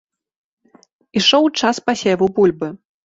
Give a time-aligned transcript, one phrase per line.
[1.21, 2.67] Ішоў час пасеву бульбы.